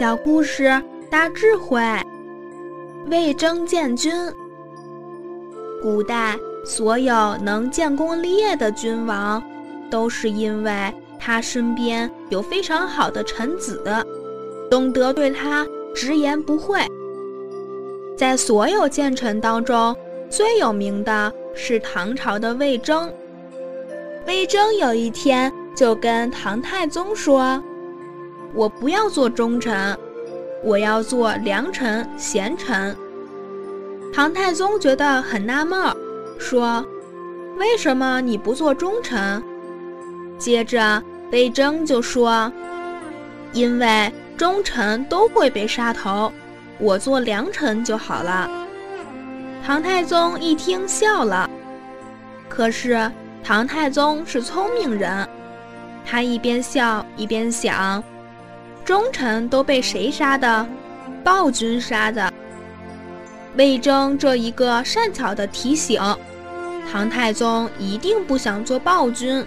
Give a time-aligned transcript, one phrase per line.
[0.00, 1.78] 小故事大智慧。
[3.10, 4.10] 魏征建军。
[5.82, 9.42] 古代所有能建功立业的君王，
[9.90, 13.84] 都是因为他身边有非常好的臣子，
[14.70, 16.80] 懂得对他直言不讳。
[18.16, 19.94] 在所有奸臣当中，
[20.30, 23.12] 最有名的是唐朝的魏征。
[24.26, 27.62] 魏征有一天就跟唐太宗说。
[28.52, 29.96] 我不要做忠臣，
[30.64, 32.96] 我要做良臣贤臣。
[34.12, 35.94] 唐太宗觉得很纳闷，
[36.38, 36.84] 说
[37.58, 39.42] ：“为什么你不做忠臣？”
[40.36, 42.52] 接着魏征就说
[43.52, 46.32] ：“因为忠臣都会被杀头，
[46.78, 48.50] 我做良臣就好了。”
[49.64, 51.48] 唐太宗一听笑了。
[52.48, 53.10] 可是
[53.44, 55.28] 唐太宗是聪明人，
[56.04, 58.02] 他一边笑一边想。
[58.90, 60.66] 忠臣都被谁杀的？
[61.22, 62.28] 暴君杀的。
[63.54, 66.02] 魏征这一个善巧的提醒，
[66.90, 69.46] 唐太宗一定不想做暴君，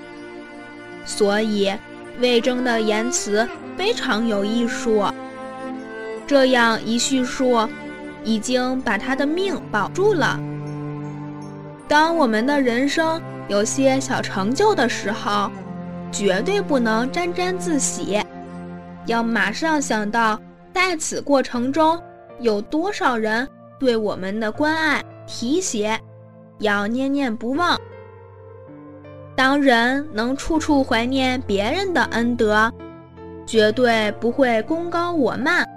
[1.03, 1.73] 所以
[2.21, 5.03] 魏征的言辞非常有艺术。
[6.25, 7.67] 这样一叙述，
[8.23, 10.39] 已经把他的命保住了。
[11.85, 15.51] 当我们的人生有些小成就的时候，
[16.13, 18.21] 绝对不能沾沾自喜。
[19.05, 20.39] 要马上想到，
[20.73, 22.01] 在此过程中
[22.39, 23.47] 有多少人
[23.79, 25.99] 对我们的关爱提携，
[26.59, 27.79] 要念念不忘。
[29.35, 32.71] 当人能处处怀念别人的恩德，
[33.45, 35.67] 绝对不会功高我慢，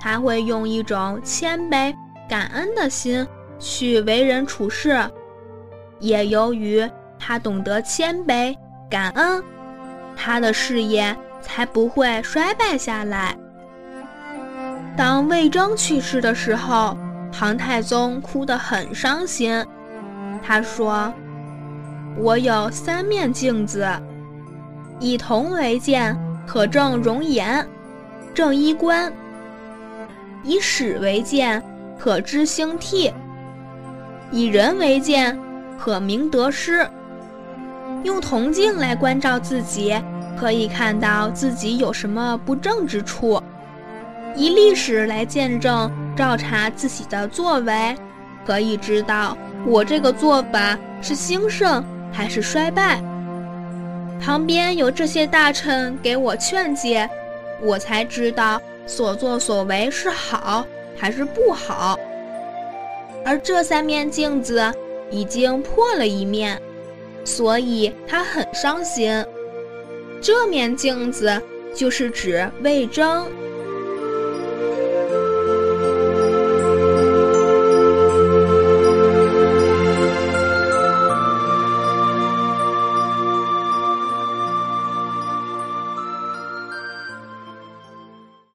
[0.00, 1.94] 他会用一种谦卑
[2.28, 3.26] 感恩的心
[3.58, 4.98] 去为人处事。
[6.00, 8.56] 也由于他懂得谦卑
[8.88, 9.42] 感恩，
[10.16, 11.16] 他的事业。
[11.40, 13.36] 才不会衰败下来。
[14.96, 16.96] 当魏征去世的时候，
[17.32, 19.64] 唐太宗哭得很伤心。
[20.42, 21.12] 他说
[22.18, 23.88] ：“我有三面镜子，
[24.98, 26.16] 以铜为鉴，
[26.46, 27.64] 可正容颜，
[28.34, 29.12] 正衣冠；
[30.42, 31.62] 以史为鉴，
[31.98, 33.12] 可知兴替；
[34.32, 35.38] 以人为鉴，
[35.78, 36.88] 可明得失。
[38.02, 39.94] 用铜镜来关照自己。”
[40.38, 43.42] 可以看到自己有什么不正之处，
[44.36, 47.96] 以历史来见证照查自己的作为，
[48.46, 53.02] 可以知道我这个做法是兴盛还是衰败。
[54.20, 57.08] 旁边有这些大臣给我劝诫，
[57.60, 60.64] 我才知道所作所为是好
[60.96, 61.98] 还是不好。
[63.24, 64.72] 而这三面镜子
[65.10, 66.60] 已经破了一面，
[67.24, 69.24] 所以他很伤心。
[70.20, 71.40] 这面镜子
[71.74, 73.26] 就是指魏征。